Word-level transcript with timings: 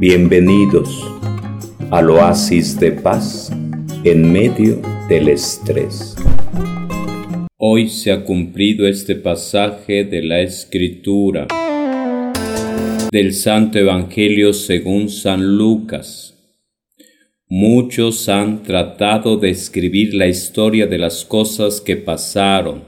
Bienvenidos 0.00 1.04
al 1.90 2.10
oasis 2.10 2.78
de 2.78 2.92
paz 2.92 3.50
en 4.04 4.30
medio 4.30 4.80
del 5.08 5.28
estrés. 5.28 6.14
Hoy 7.56 7.88
se 7.88 8.12
ha 8.12 8.24
cumplido 8.24 8.86
este 8.86 9.16
pasaje 9.16 10.04
de 10.04 10.22
la 10.22 10.38
Escritura 10.38 11.48
del 13.10 13.34
Santo 13.34 13.80
Evangelio 13.80 14.52
según 14.52 15.08
San 15.08 15.56
Lucas. 15.56 16.54
Muchos 17.48 18.28
han 18.28 18.62
tratado 18.62 19.36
de 19.36 19.50
escribir 19.50 20.14
la 20.14 20.28
historia 20.28 20.86
de 20.86 20.98
las 20.98 21.24
cosas 21.24 21.80
que 21.80 21.96
pasaron 21.96 22.84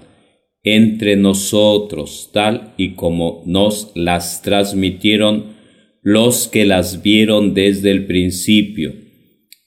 entre 0.62 1.16
nosotros, 1.16 2.30
tal 2.32 2.72
y 2.76 2.90
como 2.90 3.42
nos 3.46 3.90
las 3.96 4.42
transmitieron 4.42 5.58
los 6.02 6.48
que 6.48 6.64
las 6.64 7.02
vieron 7.02 7.54
desde 7.54 7.90
el 7.90 8.06
principio 8.06 8.94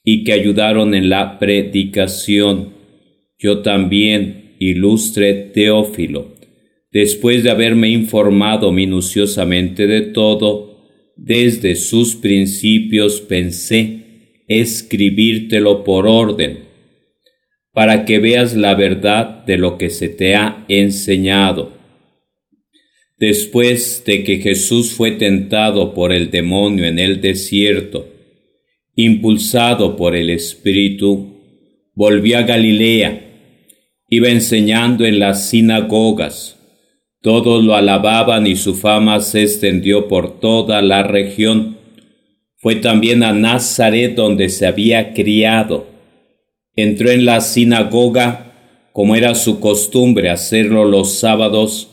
y 0.03 0.23
que 0.23 0.33
ayudaron 0.33 0.93
en 0.93 1.09
la 1.09 1.39
predicación. 1.39 2.73
Yo 3.37 3.61
también, 3.61 4.55
ilustre 4.59 5.33
Teófilo, 5.53 6.35
después 6.91 7.43
de 7.43 7.51
haberme 7.51 7.89
informado 7.89 8.71
minuciosamente 8.71 9.87
de 9.87 10.01
todo, 10.01 10.73
desde 11.15 11.75
sus 11.75 12.15
principios 12.15 13.21
pensé 13.21 14.03
escribírtelo 14.47 15.83
por 15.83 16.07
orden, 16.07 16.65
para 17.71 18.05
que 18.05 18.19
veas 18.19 18.55
la 18.55 18.75
verdad 18.75 19.45
de 19.45 19.57
lo 19.57 19.77
que 19.77 19.89
se 19.89 20.09
te 20.09 20.35
ha 20.35 20.65
enseñado 20.67 21.72
Después 23.25 24.03
de 24.05 24.25
que 24.25 24.39
Jesús 24.39 24.91
fue 24.91 25.11
tentado 25.11 25.93
por 25.93 26.11
el 26.11 26.29
demonio 26.29 26.83
en 26.83 26.99
el 26.99 27.21
desierto, 27.21 28.05
impulsado 28.97 29.95
por 29.95 30.17
el 30.17 30.29
Espíritu, 30.29 31.37
volvió 31.95 32.39
a 32.39 32.41
Galilea, 32.41 33.21
iba 34.09 34.27
enseñando 34.27 35.05
en 35.05 35.19
las 35.19 35.47
sinagogas, 35.49 36.59
todos 37.21 37.63
lo 37.63 37.75
alababan 37.75 38.45
y 38.45 38.57
su 38.57 38.75
fama 38.75 39.21
se 39.21 39.43
extendió 39.43 40.09
por 40.09 40.41
toda 40.41 40.81
la 40.81 41.03
región. 41.03 41.77
Fue 42.57 42.75
también 42.75 43.23
a 43.23 43.31
Nazaret 43.31 44.15
donde 44.15 44.49
se 44.49 44.65
había 44.65 45.13
criado. 45.13 45.87
Entró 46.75 47.09
en 47.09 47.23
la 47.23 47.39
sinagoga, 47.39 48.51
como 48.91 49.15
era 49.15 49.33
su 49.33 49.61
costumbre 49.61 50.29
hacerlo 50.29 50.83
los 50.83 51.13
sábados, 51.13 51.92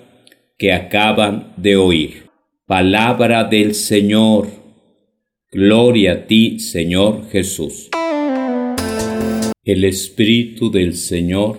que 0.61 0.71
acaban 0.73 1.53
de 1.57 1.75
oír. 1.75 2.29
Palabra 2.67 3.45
del 3.45 3.73
Señor. 3.73 4.47
Gloria 5.51 6.11
a 6.11 6.27
ti, 6.27 6.59
Señor 6.59 7.27
Jesús. 7.31 7.89
El 9.63 9.83
Espíritu 9.85 10.69
del 10.69 10.93
Señor 10.93 11.57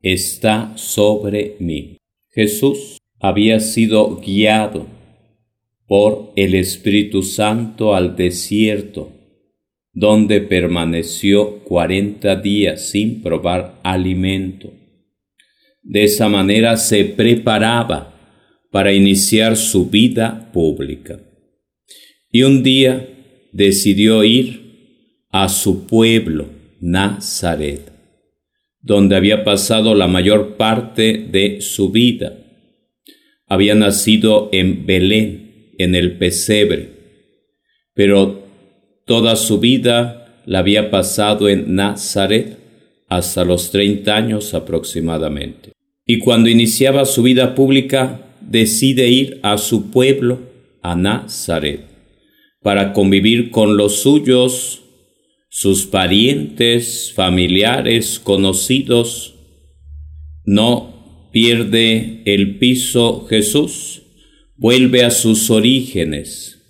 está 0.00 0.78
sobre 0.78 1.56
mí. 1.58 1.96
Jesús 2.30 2.98
había 3.18 3.58
sido 3.58 4.20
guiado 4.20 4.86
por 5.88 6.30
el 6.36 6.54
Espíritu 6.54 7.24
Santo 7.24 7.96
al 7.96 8.14
desierto, 8.14 9.10
donde 9.92 10.40
permaneció 10.40 11.58
cuarenta 11.64 12.36
días 12.36 12.88
sin 12.88 13.20
probar 13.20 13.80
alimento. 13.82 14.70
De 15.88 16.02
esa 16.02 16.28
manera 16.28 16.76
se 16.76 17.04
preparaba 17.04 18.12
para 18.72 18.92
iniciar 18.92 19.56
su 19.56 19.88
vida 19.88 20.50
pública. 20.52 21.20
Y 22.28 22.42
un 22.42 22.64
día 22.64 23.08
decidió 23.52 24.24
ir 24.24 25.28
a 25.30 25.48
su 25.48 25.86
pueblo, 25.86 26.48
Nazaret, 26.80 27.92
donde 28.80 29.14
había 29.14 29.44
pasado 29.44 29.94
la 29.94 30.08
mayor 30.08 30.56
parte 30.56 31.28
de 31.30 31.60
su 31.60 31.90
vida. 31.90 32.36
Había 33.46 33.76
nacido 33.76 34.48
en 34.50 34.86
Belén, 34.86 35.72
en 35.78 35.94
el 35.94 36.18
pesebre, 36.18 36.90
pero 37.94 38.44
toda 39.06 39.36
su 39.36 39.60
vida 39.60 40.42
la 40.46 40.58
había 40.58 40.90
pasado 40.90 41.48
en 41.48 41.76
Nazaret 41.76 42.58
hasta 43.08 43.44
los 43.44 43.70
treinta 43.70 44.16
años 44.16 44.52
aproximadamente 44.52 45.75
y 46.06 46.20
cuando 46.20 46.48
iniciaba 46.48 47.04
su 47.04 47.24
vida 47.24 47.56
pública 47.56 48.32
decide 48.40 49.08
ir 49.08 49.40
a 49.42 49.58
su 49.58 49.90
pueblo, 49.90 50.38
a 50.80 50.94
Nazaret, 50.94 51.80
para 52.62 52.92
convivir 52.92 53.50
con 53.50 53.76
los 53.76 54.02
suyos, 54.02 54.84
sus 55.48 55.86
parientes, 55.86 57.12
familiares, 57.12 58.20
conocidos. 58.20 59.34
No 60.44 61.28
pierde 61.32 62.22
el 62.24 62.58
piso 62.58 63.26
Jesús, 63.26 64.02
vuelve 64.56 65.02
a 65.04 65.10
sus 65.10 65.50
orígenes, 65.50 66.62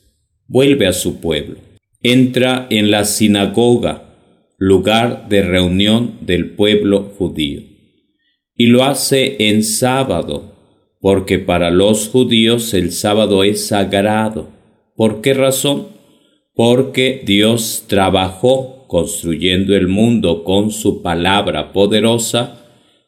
vuelve 0.47 0.87
a 0.87 0.95
su 0.95 1.21
pueblo, 1.21 1.59
entra 2.03 2.67
en 2.71 2.91
la 2.91 3.05
sinagoga, 3.05 4.03
lugar 4.57 5.29
de 5.29 5.43
reunión 5.43 6.21
del 6.23 6.53
pueblo 6.53 7.13
judío 7.19 7.66
y 8.57 8.67
lo 8.67 8.85
hace 8.85 9.37
en 9.39 9.63
sábado, 9.63 10.55
porque 11.01 11.39
para 11.39 11.71
los 11.71 12.09
judíos 12.09 12.73
el 12.73 12.91
sábado 12.93 13.45
es 13.45 13.67
sagrado. 13.67 14.49
¿Por 14.97 15.21
qué 15.21 15.35
razón? 15.35 15.89
Porque 16.55 17.23
Dios 17.25 17.85
trabajó 17.87 18.87
construyendo 18.89 19.77
el 19.77 19.89
mundo 19.89 20.43
con 20.43 20.71
su 20.71 21.03
palabra 21.03 21.73
poderosa 21.73 22.63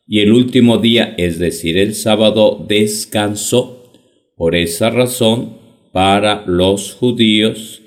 y 0.06 0.20
el 0.20 0.32
último 0.32 0.78
día, 0.78 1.14
es 1.16 1.38
decir, 1.38 1.78
el 1.78 1.94
sábado, 1.94 2.64
descansó. 2.68 3.92
Por 4.36 4.54
esa 4.54 4.90
razón, 4.90 5.56
para 5.92 6.44
los 6.46 6.94
judíos, 6.94 7.82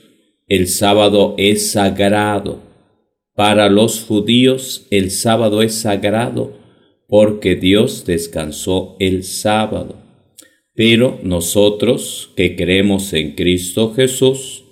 el 0.48 0.68
sábado 0.68 1.36
es 1.38 1.72
sagrado. 1.72 2.60
Para 3.36 3.69
los 3.69 4.04
judíos, 4.04 4.88
el 4.92 5.12
sábado 5.12 5.62
es 5.62 5.75
sagrado 5.75 6.61
porque 7.12 7.58
Dios 7.58 8.06
descansó 8.06 8.96
el 9.02 9.25
sábado. 9.25 10.02
Pero 10.74 11.19
nosotros 11.24 12.30
que 12.38 12.56
creemos 12.56 13.12
en 13.12 13.36
Cristo 13.36 13.94
Jesús, 13.94 14.63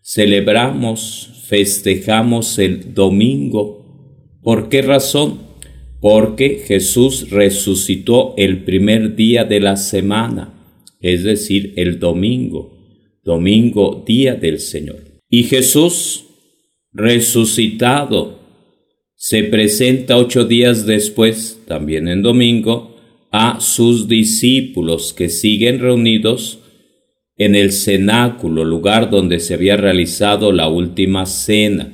celebramos, 0.00 1.42
festejamos 1.48 2.60
el 2.60 2.94
domingo. 2.94 4.38
¿Por 4.44 4.68
qué 4.68 4.82
razón? 4.82 5.40
Porque 6.00 6.62
Jesús 6.64 7.30
resucitó 7.30 8.32
el 8.36 8.62
primer 8.62 9.16
día 9.16 9.42
de 9.42 9.58
la 9.58 9.74
semana, 9.74 10.54
es 11.00 11.24
decir, 11.24 11.72
el 11.74 11.98
domingo, 11.98 12.78
domingo 13.24 14.04
día 14.06 14.36
del 14.36 14.60
Señor. 14.60 15.02
Y 15.28 15.42
Jesús 15.42 16.26
resucitado 16.92 18.37
se 19.20 19.42
presenta 19.42 20.16
ocho 20.16 20.44
días 20.44 20.86
después, 20.86 21.60
también 21.66 22.06
en 22.06 22.22
domingo, 22.22 22.96
a 23.32 23.60
sus 23.60 24.06
discípulos 24.06 25.12
que 25.12 25.28
siguen 25.28 25.80
reunidos 25.80 26.60
en 27.36 27.56
el 27.56 27.72
cenáculo, 27.72 28.64
lugar 28.64 29.10
donde 29.10 29.40
se 29.40 29.54
había 29.54 29.76
realizado 29.76 30.52
la 30.52 30.68
última 30.68 31.26
cena. 31.26 31.92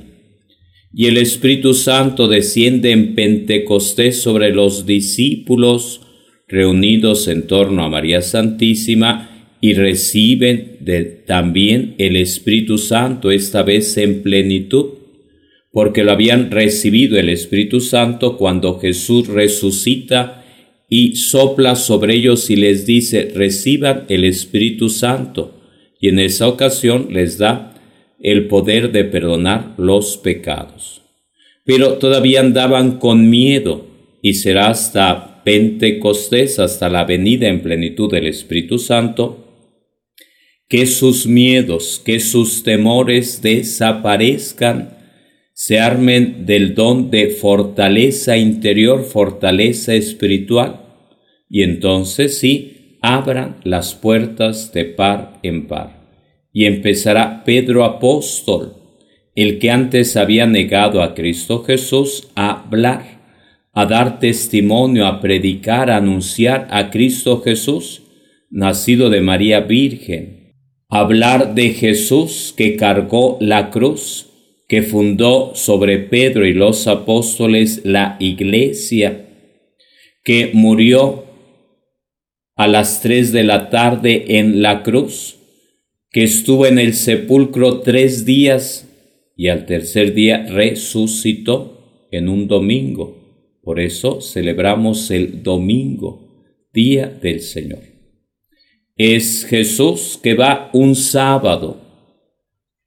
Y 0.93 1.07
el 1.07 1.17
Espíritu 1.17 1.73
Santo 1.73 2.27
desciende 2.27 2.91
en 2.91 3.15
Pentecostés 3.15 4.21
sobre 4.21 4.53
los 4.53 4.85
discípulos 4.85 6.01
reunidos 6.47 7.27
en 7.27 7.47
torno 7.47 7.83
a 7.83 7.89
María 7.89 8.21
Santísima 8.21 9.47
y 9.61 9.73
reciben 9.73 10.77
también 11.25 11.95
el 11.97 12.17
Espíritu 12.17 12.77
Santo, 12.77 13.31
esta 13.31 13.63
vez 13.63 13.97
en 13.97 14.21
plenitud, 14.21 15.04
porque 15.75 16.05
lo 16.05 16.13
habían 16.13 16.51
recibido 16.51 17.19
el 17.19 17.27
Espíritu 17.27 17.81
Santo 17.81 18.37
cuando 18.37 18.79
Jesús 18.79 19.27
resucita 19.27 20.45
y 20.87 21.17
sopla 21.17 21.75
sobre 21.75 22.15
ellos 22.15 22.49
y 22.49 22.55
les 22.55 22.85
dice, 22.85 23.33
reciban 23.35 24.05
el 24.07 24.23
Espíritu 24.23 24.87
Santo, 24.87 25.59
y 25.99 26.07
en 26.07 26.19
esa 26.19 26.47
ocasión 26.47 27.09
les 27.11 27.39
da 27.39 27.73
el 28.21 28.47
poder 28.47 28.93
de 28.93 29.03
perdonar 29.03 29.73
los 29.77 30.15
pecados. 30.15 31.01
Pero 31.65 31.95
todavía 31.95 32.39
andaban 32.39 32.97
con 32.97 33.29
miedo, 33.29 33.85
y 34.21 34.35
será 34.35 34.69
hasta 34.69 35.43
Pentecostés, 35.43 36.57
hasta 36.57 36.87
la 36.87 37.03
venida 37.03 37.49
en 37.49 37.59
plenitud 37.59 38.09
del 38.09 38.27
Espíritu 38.27 38.79
Santo, 38.79 39.45
que 40.69 40.85
sus 40.85 41.27
miedos, 41.27 42.01
que 42.05 42.21
sus 42.21 42.63
temores 42.63 43.41
desaparezcan, 43.41 44.94
se 45.57 45.79
armen 45.79 46.45
del 46.45 46.75
don 46.75 47.09
de 47.09 47.29
fortaleza 47.29 48.35
interior, 48.35 49.05
fortaleza 49.05 49.93
espiritual, 49.93 50.81
y 51.49 51.63
entonces 51.63 52.37
sí, 52.37 52.97
abran 53.01 53.55
las 53.63 53.95
puertas 53.95 54.73
de 54.73 54.83
par 54.83 55.39
en 55.43 55.67
par. 55.67 56.09
Y 56.51 56.65
empezará 56.65 57.45
Pedro 57.45 57.85
apóstol, 57.85 58.73
el 59.33 59.57
que 59.57 59.71
antes 59.71 60.17
había 60.17 60.45
negado 60.45 61.01
a 61.01 61.13
Cristo 61.13 61.63
Jesús, 61.63 62.27
a 62.35 62.63
hablar, 62.63 63.21
a 63.71 63.85
dar 63.85 64.19
testimonio, 64.19 65.07
a 65.07 65.21
predicar, 65.21 65.89
a 65.89 65.97
anunciar 65.97 66.67
a 66.69 66.89
Cristo 66.89 67.41
Jesús, 67.41 68.03
nacido 68.49 69.09
de 69.09 69.21
María 69.21 69.61
Virgen, 69.61 70.53
hablar 70.89 71.55
de 71.55 71.69
Jesús 71.69 72.53
que 72.57 72.75
cargó 72.75 73.37
la 73.39 73.69
cruz, 73.69 74.34
que 74.67 74.81
fundó 74.81 75.53
sobre 75.55 75.99
Pedro 75.99 76.45
y 76.45 76.53
los 76.53 76.87
apóstoles 76.87 77.81
la 77.83 78.17
iglesia, 78.19 79.27
que 80.23 80.51
murió 80.53 81.25
a 82.55 82.67
las 82.67 83.01
tres 83.01 83.31
de 83.31 83.43
la 83.43 83.69
tarde 83.69 84.39
en 84.39 84.61
la 84.61 84.81
cruz, 84.83 85.37
que 86.09 86.23
estuvo 86.23 86.65
en 86.65 86.79
el 86.79 86.93
sepulcro 86.93 87.81
tres 87.81 88.25
días 88.25 88.87
y 89.35 89.49
al 89.49 89.65
tercer 89.65 90.13
día 90.13 90.45
resucitó 90.49 92.07
en 92.11 92.29
un 92.29 92.47
domingo. 92.47 93.59
Por 93.61 93.79
eso 93.79 94.21
celebramos 94.21 95.11
el 95.11 95.43
domingo, 95.43 96.43
día 96.71 97.07
del 97.07 97.41
Señor 97.41 97.95
es 98.95 99.45
Jesús 99.45 100.17
que 100.21 100.35
va 100.35 100.69
un 100.73 100.95
sábado 100.95 101.81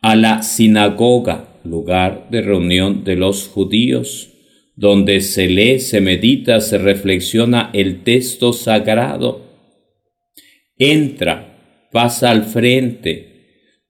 a 0.00 0.16
la 0.16 0.42
sinagoga, 0.42 1.47
lugar 1.68 2.28
de 2.30 2.42
reunión 2.42 3.04
de 3.04 3.16
los 3.16 3.48
judíos, 3.48 4.30
donde 4.76 5.20
se 5.20 5.48
lee, 5.48 5.80
se 5.80 6.00
medita, 6.00 6.60
se 6.60 6.78
reflexiona 6.78 7.70
el 7.72 8.02
texto 8.04 8.52
sagrado. 8.52 9.44
Entra, 10.76 11.88
pasa 11.90 12.30
al 12.30 12.44
frente, 12.44 13.28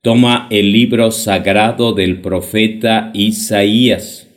toma 0.01 0.47
el 0.49 0.71
libro 0.71 1.11
sagrado 1.11 1.93
del 1.93 2.21
profeta 2.21 3.11
Isaías, 3.13 4.27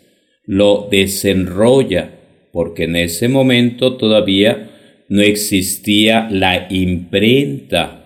lo 0.45 0.89
desenrolla, 0.91 2.19
porque 2.53 2.85
en 2.85 2.97
ese 2.97 3.29
momento 3.29 3.97
todavía 3.97 4.71
no 5.09 5.23
existía 5.23 6.29
la 6.31 6.67
imprenta, 6.71 8.05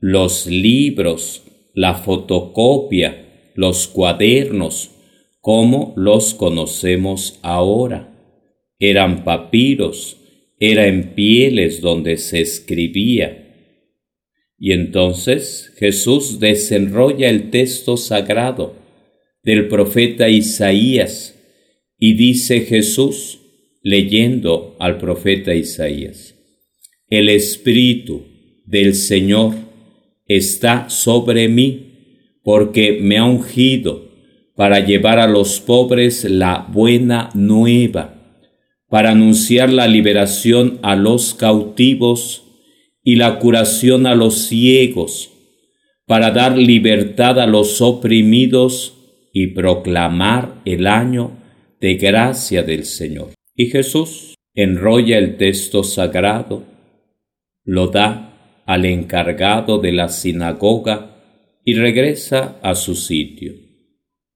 los 0.00 0.46
libros, 0.46 1.42
la 1.74 1.94
fotocopia, 1.94 3.27
los 3.58 3.88
cuadernos, 3.88 4.92
como 5.40 5.92
los 5.96 6.32
conocemos 6.32 7.40
ahora. 7.42 8.14
Eran 8.78 9.24
papiros, 9.24 10.16
era 10.60 10.86
en 10.86 11.14
pieles 11.16 11.80
donde 11.80 12.18
se 12.18 12.40
escribía. 12.40 13.74
Y 14.56 14.70
entonces 14.70 15.72
Jesús 15.76 16.38
desenrolla 16.38 17.28
el 17.28 17.50
texto 17.50 17.96
sagrado 17.96 18.76
del 19.42 19.66
profeta 19.66 20.28
Isaías 20.28 21.34
y 21.98 22.12
dice 22.12 22.60
Jesús 22.60 23.40
leyendo 23.82 24.76
al 24.78 24.98
profeta 24.98 25.52
Isaías. 25.52 26.36
El 27.08 27.28
Espíritu 27.28 28.22
del 28.66 28.94
Señor 28.94 29.56
está 30.28 30.88
sobre 30.90 31.48
mí, 31.48 31.87
porque 32.48 32.98
me 33.02 33.18
ha 33.18 33.26
ungido 33.26 34.08
para 34.56 34.80
llevar 34.80 35.18
a 35.18 35.26
los 35.26 35.60
pobres 35.60 36.24
la 36.24 36.66
buena 36.72 37.28
nueva, 37.34 38.14
para 38.88 39.10
anunciar 39.10 39.70
la 39.70 39.86
liberación 39.86 40.78
a 40.80 40.96
los 40.96 41.34
cautivos 41.34 42.44
y 43.02 43.16
la 43.16 43.38
curación 43.38 44.06
a 44.06 44.14
los 44.14 44.46
ciegos, 44.46 45.30
para 46.06 46.30
dar 46.30 46.56
libertad 46.56 47.38
a 47.38 47.46
los 47.46 47.82
oprimidos 47.82 48.94
y 49.34 49.48
proclamar 49.48 50.54
el 50.64 50.86
año 50.86 51.32
de 51.82 51.96
gracia 51.96 52.62
del 52.62 52.86
Señor. 52.86 53.34
Y 53.54 53.66
Jesús 53.66 54.36
enrolla 54.54 55.18
el 55.18 55.36
texto 55.36 55.84
sagrado 55.84 56.64
lo 57.62 57.88
da 57.88 58.62
al 58.64 58.86
encargado 58.86 59.76
de 59.76 59.92
la 59.92 60.08
sinagoga 60.08 61.17
y 61.68 61.74
regresa 61.74 62.58
a 62.62 62.74
su 62.74 62.94
sitio 62.94 63.52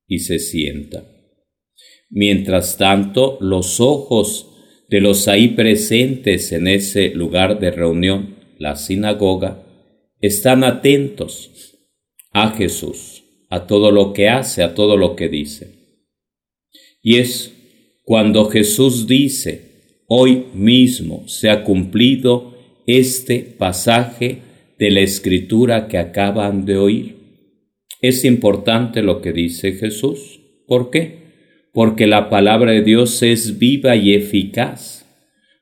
y 0.07 0.19
se 0.19 0.39
sienta. 0.39 1.03
Mientras 2.11 2.77
tanto, 2.77 3.39
los 3.41 3.81
ojos 3.81 4.51
de 4.91 5.01
los 5.01 5.29
ahí 5.29 5.49
presentes 5.49 6.53
en 6.53 6.69
ese 6.69 7.09
lugar 7.15 7.59
de 7.59 7.71
reunión, 7.71 8.37
la 8.59 8.77
sinagoga, 8.77 9.65
están 10.21 10.63
atentos 10.63 11.79
a 12.33 12.51
Jesús, 12.51 13.23
a 13.49 13.67
todo 13.67 13.93
lo 13.93 14.13
que 14.13 14.29
hace, 14.29 14.63
a 14.63 14.75
todo 14.75 14.99
lo 14.99 15.17
que 15.17 15.31
dice. 15.31 16.03
Y 17.01 17.17
es 17.17 17.55
cuando 18.05 18.51
Jesús 18.51 19.07
dice, 19.07 20.03
hoy 20.07 20.49
mismo 20.53 21.27
se 21.29 21.49
ha 21.49 21.65
cumplido 21.65 22.59
este 22.87 23.39
pasaje 23.39 24.43
de 24.79 24.91
la 24.91 25.01
escritura 25.01 25.89
que 25.89 25.97
acaban 25.97 26.67
de 26.67 26.77
oír. 26.77 27.22
Es 28.03 28.25
importante 28.25 29.01
lo 29.03 29.23
que 29.23 29.33
dice 29.33 29.73
Jesús. 29.73 30.41
¿Por 30.67 30.91
qué? 30.91 31.23
Porque 31.73 32.07
la 32.07 32.29
palabra 32.29 32.73
de 32.73 32.83
Dios 32.83 33.23
es 33.23 33.59
viva 33.59 33.97
y 33.97 34.13
eficaz, 34.13 35.07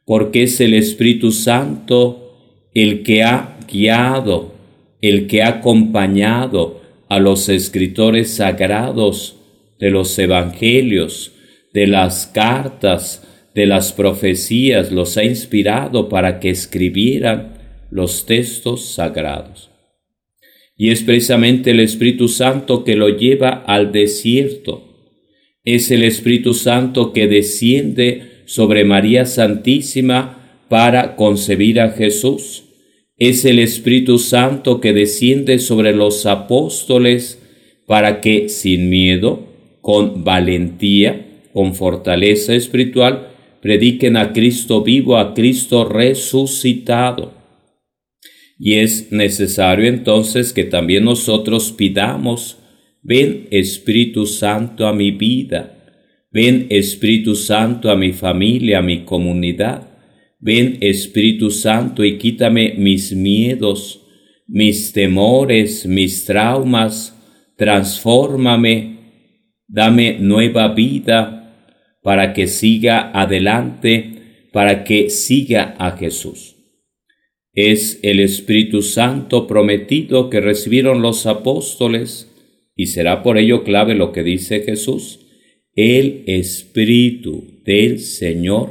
porque 0.04 0.44
es 0.44 0.60
el 0.60 0.74
Espíritu 0.74 1.30
Santo 1.30 2.66
el 2.74 3.02
que 3.02 3.22
ha 3.22 3.58
guiado, 3.70 4.54
el 5.00 5.26
que 5.26 5.42
ha 5.42 5.48
acompañado 5.48 6.80
a 7.08 7.18
los 7.18 7.48
escritores 7.48 8.30
sagrados 8.30 9.36
de 9.78 9.90
los 9.90 10.18
evangelios, 10.18 11.32
de 11.72 11.86
las 11.86 12.26
cartas, 12.26 13.26
de 13.54 13.66
las 13.66 13.92
profecías 13.92 14.92
los 14.92 15.16
ha 15.16 15.24
inspirado 15.24 16.08
para 16.08 16.40
que 16.40 16.50
escribieran 16.50 17.58
los 17.90 18.26
textos 18.26 18.94
sagrados. 18.94 19.69
Y 20.80 20.92
es 20.92 21.02
precisamente 21.02 21.72
el 21.72 21.80
Espíritu 21.80 22.26
Santo 22.26 22.84
que 22.84 22.96
lo 22.96 23.10
lleva 23.10 23.50
al 23.50 23.92
desierto. 23.92 24.82
Es 25.62 25.90
el 25.90 26.02
Espíritu 26.02 26.54
Santo 26.54 27.12
que 27.12 27.26
desciende 27.26 28.22
sobre 28.46 28.86
María 28.86 29.26
Santísima 29.26 30.62
para 30.70 31.16
concebir 31.16 31.82
a 31.82 31.90
Jesús. 31.90 32.64
Es 33.18 33.44
el 33.44 33.58
Espíritu 33.58 34.18
Santo 34.18 34.80
que 34.80 34.94
desciende 34.94 35.58
sobre 35.58 35.94
los 35.94 36.24
apóstoles 36.24 37.42
para 37.86 38.22
que 38.22 38.48
sin 38.48 38.88
miedo, 38.88 39.48
con 39.82 40.24
valentía, 40.24 41.42
con 41.52 41.74
fortaleza 41.74 42.54
espiritual, 42.54 43.28
prediquen 43.60 44.16
a 44.16 44.32
Cristo 44.32 44.82
vivo, 44.82 45.18
a 45.18 45.34
Cristo 45.34 45.84
resucitado. 45.84 47.39
Y 48.62 48.74
es 48.74 49.10
necesario 49.10 49.88
entonces 49.88 50.52
que 50.52 50.64
también 50.64 51.06
nosotros 51.06 51.72
pidamos, 51.72 52.58
ven 53.02 53.48
Espíritu 53.50 54.26
Santo 54.26 54.86
a 54.86 54.92
mi 54.92 55.12
vida, 55.12 55.78
ven 56.30 56.66
Espíritu 56.68 57.34
Santo 57.36 57.90
a 57.90 57.96
mi 57.96 58.12
familia, 58.12 58.80
a 58.80 58.82
mi 58.82 59.06
comunidad, 59.06 59.88
ven 60.38 60.76
Espíritu 60.82 61.50
Santo 61.50 62.04
y 62.04 62.18
quítame 62.18 62.74
mis 62.76 63.14
miedos, 63.14 64.06
mis 64.46 64.92
temores, 64.92 65.86
mis 65.86 66.26
traumas, 66.26 67.16
transfórmame, 67.56 68.98
dame 69.68 70.18
nueva 70.20 70.68
vida 70.68 71.56
para 72.02 72.34
que 72.34 72.46
siga 72.46 73.10
adelante, 73.18 74.48
para 74.52 74.84
que 74.84 75.08
siga 75.08 75.76
a 75.78 75.92
Jesús. 75.92 76.59
Es 77.62 78.00
el 78.02 78.20
Espíritu 78.20 78.80
Santo 78.80 79.46
prometido 79.46 80.30
que 80.30 80.40
recibieron 80.40 81.02
los 81.02 81.26
apóstoles 81.26 82.26
y 82.74 82.86
será 82.86 83.22
por 83.22 83.36
ello 83.36 83.64
clave 83.64 83.94
lo 83.94 84.12
que 84.12 84.22
dice 84.22 84.60
Jesús. 84.60 85.26
El 85.74 86.24
Espíritu 86.26 87.60
del 87.66 87.98
Señor 88.00 88.70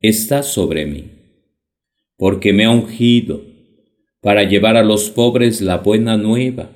está 0.00 0.42
sobre 0.42 0.86
mí, 0.86 1.04
porque 2.16 2.54
me 2.54 2.64
ha 2.64 2.70
ungido 2.70 3.42
para 4.22 4.44
llevar 4.44 4.78
a 4.78 4.82
los 4.82 5.10
pobres 5.10 5.60
la 5.60 5.76
buena 5.76 6.16
nueva. 6.16 6.70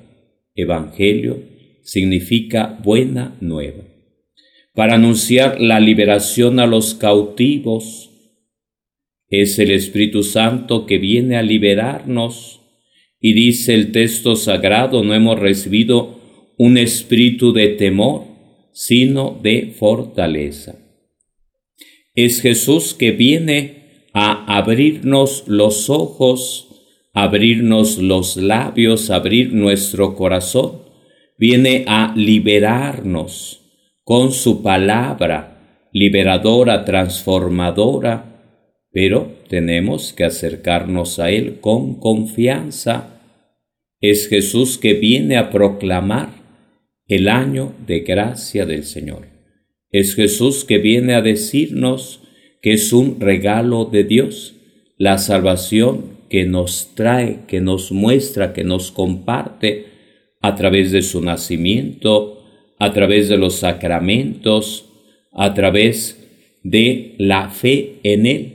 Evangelio 0.53 1.41
significa 1.81 2.79
buena 2.83 3.35
nueva. 3.41 3.83
Para 4.75 4.93
anunciar 4.93 5.59
la 5.59 5.79
liberación 5.79 6.59
a 6.59 6.67
los 6.67 6.93
cautivos. 6.93 8.10
Es 9.31 9.57
el 9.59 9.71
Espíritu 9.71 10.23
Santo 10.23 10.85
que 10.85 10.97
viene 10.97 11.37
a 11.37 11.41
liberarnos. 11.41 12.59
Y 13.19 13.33
dice 13.33 13.73
el 13.73 13.91
texto 13.93 14.35
sagrado, 14.35 15.03
no 15.03 15.13
hemos 15.13 15.39
recibido 15.39 16.19
un 16.57 16.77
espíritu 16.77 17.53
de 17.53 17.69
temor, 17.69 18.25
sino 18.73 19.39
de 19.41 19.73
fortaleza. 19.77 20.75
Es 22.13 22.41
Jesús 22.41 22.93
que 22.93 23.11
viene 23.11 24.09
a 24.13 24.57
abrirnos 24.57 25.45
los 25.47 25.89
ojos, 25.89 26.67
abrirnos 27.13 27.99
los 27.99 28.35
labios, 28.35 29.09
abrir 29.09 29.53
nuestro 29.53 30.15
corazón. 30.15 30.81
Viene 31.37 31.85
a 31.87 32.13
liberarnos 32.17 33.61
con 34.03 34.33
su 34.33 34.61
palabra, 34.61 35.87
liberadora, 35.93 36.83
transformadora, 36.83 38.30
pero 38.91 39.31
tenemos 39.47 40.13
que 40.13 40.23
acercarnos 40.23 41.19
a 41.19 41.31
Él 41.31 41.59
con 41.61 41.99
confianza. 41.99 43.21
Es 44.01 44.27
Jesús 44.27 44.77
que 44.77 44.93
viene 44.93 45.37
a 45.37 45.49
proclamar 45.49 46.29
el 47.07 47.27
año 47.27 47.73
de 47.85 48.01
gracia 48.01 48.65
del 48.65 48.83
Señor. 48.83 49.27
Es 49.91 50.15
Jesús 50.15 50.63
que 50.63 50.77
viene 50.77 51.13
a 51.13 51.21
decirnos 51.21 52.21
que 52.61 52.73
es 52.73 52.93
un 52.93 53.19
regalo 53.19 53.85
de 53.85 54.03
Dios, 54.03 54.55
la 54.97 55.17
salvación 55.17 56.19
que 56.29 56.45
nos 56.45 56.95
trae, 56.95 57.39
que 57.47 57.59
nos 57.59 57.91
muestra, 57.91 58.53
que 58.53 58.63
nos 58.63 58.91
comparte 58.91 59.85
a 60.41 60.55
través 60.55 60.91
de 60.91 61.01
su 61.01 61.21
nacimiento, 61.21 62.43
a 62.79 62.91
través 62.93 63.29
de 63.29 63.37
los 63.37 63.55
sacramentos, 63.55 64.85
a 65.33 65.53
través 65.53 66.17
de 66.63 67.15
la 67.17 67.49
fe 67.49 67.99
en 68.03 68.25
Él, 68.25 68.50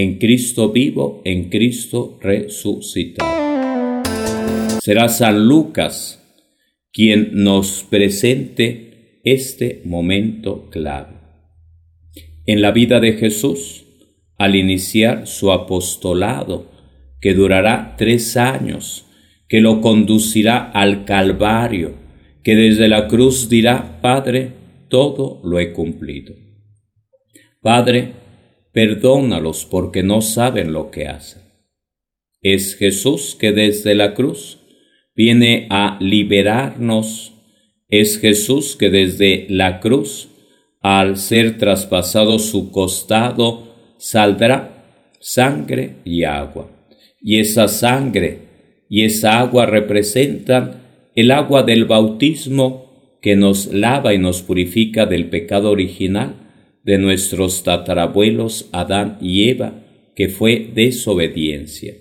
en 0.00 0.18
Cristo 0.18 0.70
vivo, 0.70 1.22
en 1.24 1.48
Cristo 1.48 2.20
resucitado. 2.22 4.04
Será 4.80 5.08
San 5.08 5.48
Lucas 5.48 6.22
quien 6.92 7.30
nos 7.32 7.82
presente 7.82 9.20
este 9.24 9.82
momento 9.84 10.70
clave. 10.70 11.16
En 12.46 12.62
la 12.62 12.70
vida 12.70 13.00
de 13.00 13.14
Jesús, 13.14 13.86
al 14.36 14.54
iniciar 14.54 15.26
su 15.26 15.50
apostolado, 15.50 16.70
que 17.20 17.34
durará 17.34 17.96
tres 17.98 18.36
años, 18.36 19.04
que 19.48 19.60
lo 19.60 19.80
conducirá 19.80 20.58
al 20.58 21.06
Calvario, 21.06 21.96
que 22.44 22.54
desde 22.54 22.86
la 22.86 23.08
cruz 23.08 23.48
dirá, 23.48 24.00
Padre, 24.00 24.52
todo 24.88 25.40
lo 25.42 25.58
he 25.58 25.72
cumplido. 25.72 26.36
Padre, 27.60 28.27
perdónalos 28.78 29.64
porque 29.64 30.04
no 30.04 30.22
saben 30.22 30.72
lo 30.72 30.92
que 30.92 31.08
hacen. 31.08 31.42
Es 32.40 32.76
Jesús 32.76 33.36
que 33.36 33.50
desde 33.50 33.96
la 33.96 34.14
cruz 34.14 34.60
viene 35.16 35.66
a 35.68 35.98
liberarnos. 36.00 37.32
Es 37.88 38.20
Jesús 38.20 38.76
que 38.76 38.88
desde 38.88 39.48
la 39.50 39.80
cruz, 39.80 40.28
al 40.80 41.16
ser 41.16 41.58
traspasado 41.58 42.38
su 42.38 42.70
costado, 42.70 43.74
saldrá 43.98 45.10
sangre 45.18 45.96
y 46.04 46.22
agua. 46.22 46.70
Y 47.20 47.40
esa 47.40 47.66
sangre 47.66 48.42
y 48.88 49.02
esa 49.02 49.40
agua 49.40 49.66
representan 49.66 51.10
el 51.16 51.32
agua 51.32 51.64
del 51.64 51.84
bautismo 51.84 53.18
que 53.22 53.34
nos 53.34 53.74
lava 53.74 54.14
y 54.14 54.18
nos 54.18 54.42
purifica 54.42 55.04
del 55.04 55.30
pecado 55.30 55.72
original 55.72 56.47
de 56.88 56.96
nuestros 56.98 57.62
tatarabuelos 57.62 58.70
Adán 58.72 59.18
y 59.20 59.50
Eva, 59.50 59.84
que 60.16 60.30
fue 60.30 60.70
desobediencia 60.74 61.94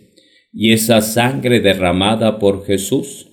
y 0.59 0.71
esa 0.71 1.01
sangre 1.01 1.59
derramada 1.59 2.39
por 2.39 2.65
Jesús 2.65 3.27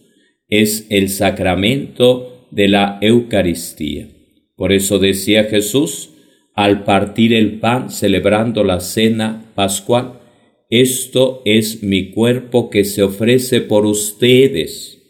es 0.48 0.86
el 0.90 1.08
sacramento 1.08 2.48
de 2.50 2.68
la 2.68 2.98
Eucaristía. 3.00 4.08
Por 4.56 4.74
eso 4.74 4.98
decía 4.98 5.44
Jesús 5.44 6.10
al 6.54 6.84
partir 6.84 7.32
el 7.32 7.60
pan 7.60 7.88
celebrando 7.88 8.62
la 8.62 8.80
cena 8.80 9.50
pascual, 9.54 10.20
esto 10.68 11.40
es 11.46 11.82
mi 11.82 12.10
cuerpo 12.10 12.68
que 12.68 12.84
se 12.84 13.02
ofrece 13.02 13.62
por 13.62 13.86
ustedes. 13.86 15.00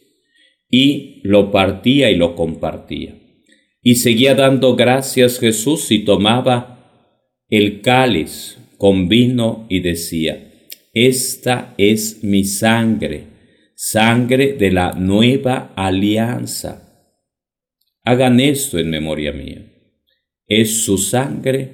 Y 0.70 1.20
lo 1.24 1.50
partía 1.50 2.12
y 2.12 2.14
lo 2.14 2.36
compartía. 2.36 3.23
Y 3.84 3.96
seguía 3.96 4.34
dando 4.34 4.74
gracias 4.74 5.38
Jesús 5.38 5.92
y 5.92 6.00
tomaba 6.00 7.44
el 7.48 7.82
cáliz 7.82 8.58
con 8.78 9.08
vino 9.08 9.66
y 9.68 9.78
decía, 9.78 10.50
esta 10.92 11.74
es 11.78 12.24
mi 12.24 12.42
sangre, 12.44 13.26
sangre 13.76 14.54
de 14.54 14.72
la 14.72 14.92
nueva 14.94 15.72
alianza. 15.76 16.80
Hagan 18.02 18.40
esto 18.40 18.80
en 18.80 18.90
memoria 18.90 19.32
mía. 19.32 19.70
Es 20.48 20.84
su 20.84 20.98
sangre 20.98 21.70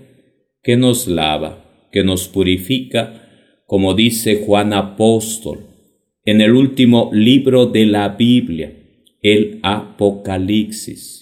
que 0.62 0.76
nos 0.76 1.06
lava, 1.06 1.88
que 1.90 2.04
nos 2.04 2.28
purifica, 2.28 3.28
como 3.66 3.94
dice 3.94 4.42
Juan 4.44 4.74
Apóstol 4.74 5.70
en 6.24 6.40
el 6.40 6.52
último 6.52 7.10
libro 7.12 7.66
de 7.66 7.86
la 7.86 8.10
Biblia, 8.10 8.72
el 9.22 9.58
Apocalipsis, 9.62 11.19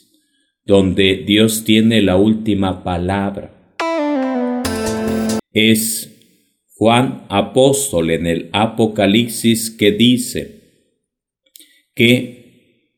donde 0.68 1.24
Dios 1.26 1.64
tiene 1.64 2.02
la 2.02 2.16
última 2.16 2.84
palabra. 2.84 3.74
Es 5.50 6.14
Juan 6.74 7.24
apóstol 7.30 8.10
en 8.10 8.26
el 8.26 8.50
Apocalipsis 8.52 9.70
que 9.70 9.92
dice 9.92 10.60
que 11.94 12.92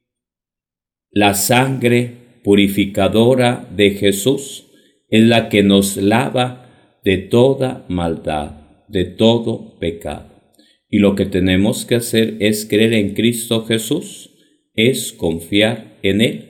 la 1.12 1.34
sangre 1.34 2.40
purificadora 2.42 3.68
de 3.74 3.92
Jesús 3.92 4.66
es 5.08 5.22
la 5.22 5.48
que 5.48 5.62
nos 5.62 5.96
lava 5.96 6.98
de 7.04 7.18
toda 7.18 7.86
maldad, 7.88 8.86
de 8.88 9.04
todo 9.04 9.78
pecado. 9.78 10.26
Y 10.88 10.98
lo 10.98 11.14
que 11.14 11.24
tenemos 11.24 11.84
que 11.84 11.94
hacer 11.94 12.36
es 12.40 12.66
creer 12.66 12.94
en 12.94 13.14
Cristo 13.14 13.64
Jesús, 13.64 14.30
es 14.74 15.12
confiar 15.12 16.00
en 16.02 16.20
Él, 16.20 16.50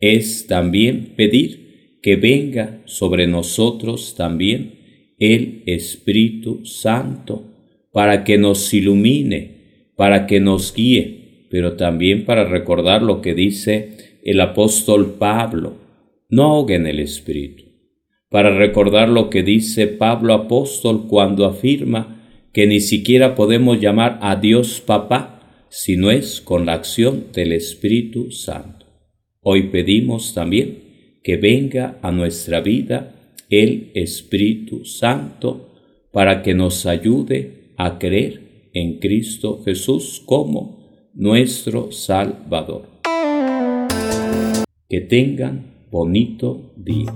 es 0.00 0.46
también 0.46 1.14
pedir 1.16 1.98
que 2.02 2.16
venga 2.16 2.80
sobre 2.84 3.26
nosotros 3.26 4.14
también 4.16 5.14
el 5.18 5.62
Espíritu 5.66 6.64
Santo 6.64 7.44
para 7.92 8.24
que 8.24 8.38
nos 8.38 8.72
ilumine, 8.72 9.90
para 9.96 10.26
que 10.26 10.38
nos 10.40 10.72
guíe, 10.72 11.46
pero 11.50 11.74
también 11.74 12.24
para 12.24 12.44
recordar 12.44 13.02
lo 13.02 13.20
que 13.20 13.34
dice 13.34 14.18
el 14.22 14.40
apóstol 14.40 15.16
Pablo, 15.18 15.76
no 16.28 16.44
ahoguen 16.44 16.86
el 16.86 17.00
Espíritu, 17.00 17.64
para 18.28 18.56
recordar 18.56 19.08
lo 19.08 19.30
que 19.30 19.42
dice 19.42 19.86
Pablo 19.86 20.34
apóstol 20.34 21.06
cuando 21.08 21.46
afirma 21.46 22.22
que 22.52 22.66
ni 22.66 22.80
siquiera 22.80 23.34
podemos 23.34 23.80
llamar 23.80 24.18
a 24.22 24.36
Dios 24.36 24.80
papá 24.80 25.66
si 25.70 25.96
no 25.96 26.10
es 26.10 26.40
con 26.40 26.66
la 26.66 26.74
acción 26.74 27.26
del 27.32 27.52
Espíritu 27.52 28.30
Santo. 28.30 28.77
Hoy 29.50 29.68
pedimos 29.68 30.34
también 30.34 31.20
que 31.22 31.38
venga 31.38 31.98
a 32.02 32.12
nuestra 32.12 32.60
vida 32.60 33.14
el 33.48 33.92
Espíritu 33.94 34.84
Santo 34.84 35.70
para 36.12 36.42
que 36.42 36.52
nos 36.52 36.84
ayude 36.84 37.72
a 37.78 37.98
creer 37.98 38.68
en 38.74 38.98
Cristo 38.98 39.62
Jesús 39.64 40.22
como 40.26 41.08
nuestro 41.14 41.90
Salvador. 41.92 42.90
Que 44.86 45.00
tengan 45.00 45.86
bonito 45.90 46.74
día. 46.76 47.14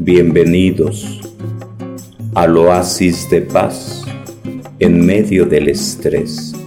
Bienvenidos 0.00 1.20
al 2.34 2.56
oasis 2.56 3.30
de 3.30 3.42
paz 3.42 4.04
en 4.80 5.06
medio 5.06 5.46
del 5.46 5.68
estrés. 5.68 6.57